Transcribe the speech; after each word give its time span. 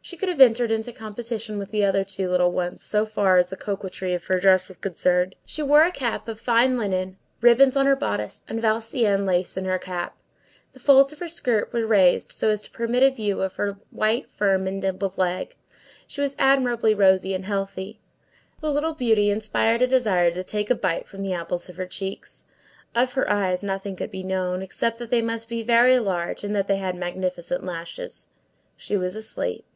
She 0.00 0.16
could 0.16 0.30
have 0.30 0.40
entered 0.40 0.70
into 0.70 0.90
competition 0.90 1.58
with 1.58 1.70
the 1.70 1.80
two 1.82 1.88
other 2.24 2.30
little 2.30 2.50
ones, 2.52 2.82
so 2.82 3.04
far 3.04 3.36
as 3.36 3.50
the 3.50 3.58
coquetry 3.58 4.14
of 4.14 4.24
her 4.24 4.40
dress 4.40 4.66
was 4.66 4.78
concerned; 4.78 5.34
she 5.44 5.62
wore 5.62 5.84
a 5.84 5.92
cap 5.92 6.28
of 6.28 6.40
fine 6.40 6.78
linen, 6.78 7.18
ribbons 7.42 7.76
on 7.76 7.84
her 7.84 7.94
bodice, 7.94 8.42
and 8.48 8.62
Valenciennes 8.62 9.26
lace 9.26 9.58
on 9.58 9.66
her 9.66 9.78
cap. 9.78 10.16
The 10.72 10.80
folds 10.80 11.12
of 11.12 11.18
her 11.18 11.28
skirt 11.28 11.74
were 11.74 11.84
raised 11.86 12.32
so 12.32 12.48
as 12.48 12.62
to 12.62 12.70
permit 12.70 13.02
a 13.02 13.10
view 13.10 13.42
of 13.42 13.56
her 13.56 13.80
white, 13.90 14.30
firm, 14.30 14.66
and 14.66 14.80
dimpled 14.80 15.18
leg. 15.18 15.56
She 16.06 16.22
was 16.22 16.34
admirably 16.38 16.94
rosy 16.94 17.34
and 17.34 17.44
healthy. 17.44 18.00
The 18.62 18.72
little 18.72 18.94
beauty 18.94 19.28
inspired 19.28 19.82
a 19.82 19.86
desire 19.86 20.30
to 20.30 20.42
take 20.42 20.70
a 20.70 20.74
bite 20.74 21.06
from 21.06 21.22
the 21.22 21.34
apples 21.34 21.68
of 21.68 21.76
her 21.76 21.86
cheeks. 21.86 22.46
Of 22.94 23.12
her 23.12 23.30
eyes 23.30 23.62
nothing 23.62 23.94
could 23.94 24.10
be 24.10 24.22
known, 24.22 24.62
except 24.62 24.98
that 25.00 25.10
they 25.10 25.20
must 25.20 25.50
be 25.50 25.62
very 25.62 25.98
large, 25.98 26.44
and 26.44 26.56
that 26.56 26.66
they 26.66 26.78
had 26.78 26.96
magnificent 26.96 27.62
lashes. 27.62 28.30
She 28.74 28.96
was 28.96 29.14
asleep. 29.14 29.66